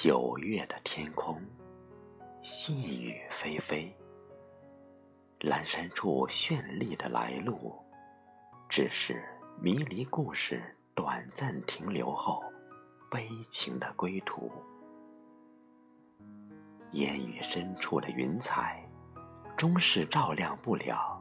[0.00, 1.42] 九月的天空，
[2.40, 3.90] 细雨霏霏。
[5.40, 7.74] 阑珊处，绚丽的来路，
[8.68, 9.20] 只是
[9.60, 10.62] 迷离故事
[10.94, 12.40] 短暂停留后，
[13.10, 14.48] 悲情的归途。
[16.92, 18.80] 烟雨深处的云彩，
[19.56, 21.20] 终是照亮不了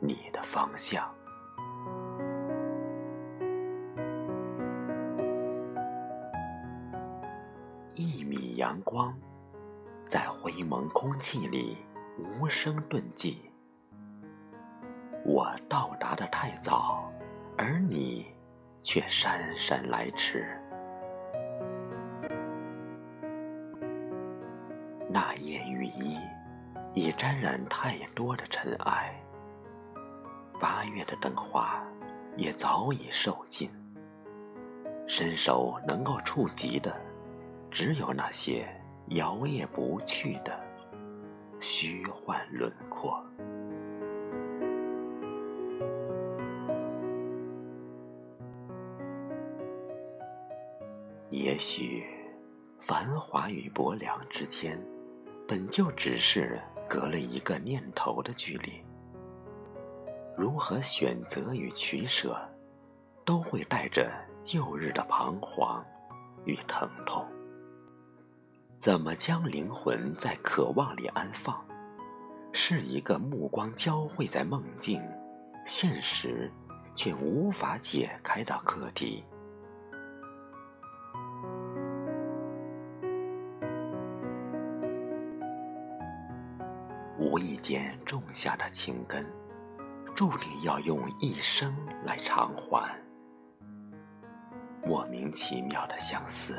[0.00, 1.15] 你的方向。
[8.02, 9.18] 一米阳光，
[10.06, 11.78] 在灰蒙空气里
[12.18, 13.50] 无声遁迹。
[15.24, 17.10] 我到达的太早，
[17.56, 18.26] 而你
[18.82, 20.46] 却姗姗来迟。
[25.10, 26.18] 那夜雨衣
[26.92, 29.10] 已沾染太多的尘埃，
[30.60, 31.82] 八月的灯花
[32.36, 33.70] 也早已受尽。
[35.06, 37.05] 伸手能够触及的。
[37.70, 38.66] 只有那些
[39.10, 40.58] 摇曳不去的
[41.60, 43.22] 虚幻轮廓。
[51.30, 52.04] 也许
[52.80, 54.80] 繁华与薄凉之间，
[55.46, 56.58] 本就只是
[56.88, 58.72] 隔了一个念头的距离。
[60.36, 62.38] 如何选择与取舍，
[63.24, 64.10] 都会带着
[64.44, 65.84] 旧日的彷徨
[66.44, 67.26] 与疼痛。
[68.86, 71.60] 怎么将灵魂在渴望里安放，
[72.52, 75.02] 是一个目光交汇在梦境、
[75.64, 76.48] 现实，
[76.94, 79.24] 却无法解开的课题。
[87.18, 89.26] 无意间种下的情根，
[90.14, 92.96] 注定要用一生来偿还。
[94.86, 96.54] 莫名其妙的相思，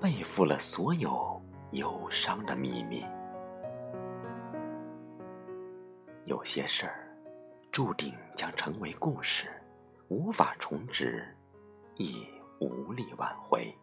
[0.00, 1.33] 背负了所有。
[1.74, 3.04] 忧伤的秘密，
[6.24, 7.08] 有些事儿
[7.72, 9.48] 注定将成为故事，
[10.06, 11.24] 无法重置，
[11.96, 12.24] 亦
[12.60, 13.74] 无力挽回。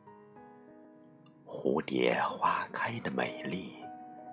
[1.45, 3.75] 蝴蝶花开的美丽，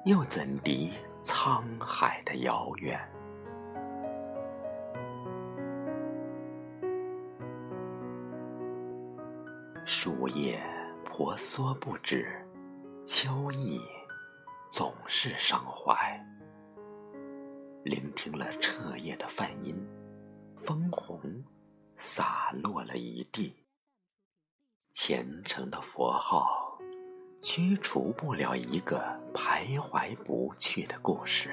[0.04, 0.92] 又怎敌
[1.24, 2.96] 沧海的遥远？
[9.84, 10.62] 树叶
[11.04, 12.47] 婆娑不止。
[13.10, 13.80] 秋意
[14.70, 16.20] 总是伤怀，
[17.82, 19.74] 聆听了彻夜的梵音，
[20.58, 21.18] 枫红
[21.96, 23.56] 洒落了一地，
[24.92, 26.78] 虔诚的佛号
[27.40, 28.98] 驱除不了一个
[29.32, 31.48] 徘徊不去的故事，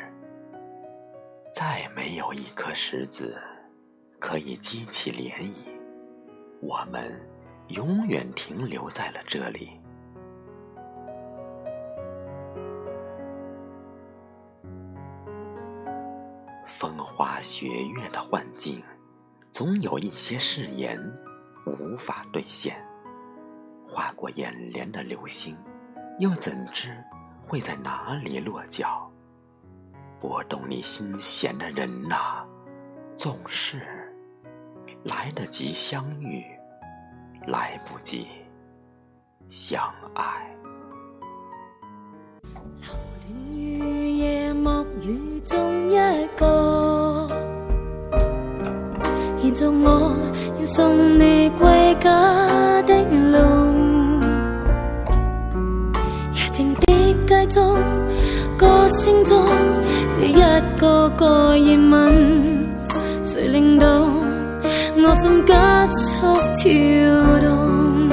[1.53, 3.41] 再没有一颗石子
[4.19, 5.53] 可以激起涟漪，
[6.61, 7.17] 我们
[7.69, 9.79] 永远停留在了这里。
[17.45, 18.81] 雪月的幻境，
[19.51, 20.99] 总有一些誓言
[21.67, 22.75] 无法兑现。
[23.87, 25.55] 划过眼帘的流星，
[26.17, 26.91] 又怎知
[27.43, 29.07] 会在哪里落脚？
[30.19, 32.43] 拨动你心弦的人呐，
[33.15, 33.79] 总是
[35.03, 36.43] 来得及相遇，
[37.45, 38.27] 来不及
[39.49, 40.49] 相爱。
[49.55, 50.13] 做我
[50.59, 52.93] 要送你歸家的
[53.31, 53.65] 路。
[56.33, 57.77] 夜靜的街中，
[58.57, 59.45] 歌聲中，
[60.09, 60.41] 這一
[60.77, 62.69] 個個熱吻，
[63.23, 63.87] 誰令到
[64.97, 66.27] 我心急速
[66.57, 68.09] 跳動？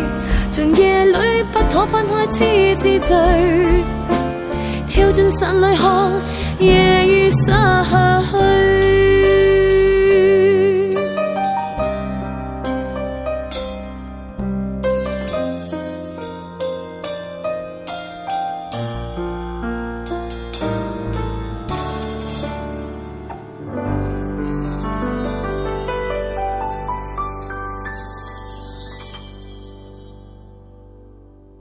[1.52, 3.16] 不可分开，痴痴醉，
[4.88, 6.12] 跳进沙里看，
[6.60, 8.97] 夜雨洒下去。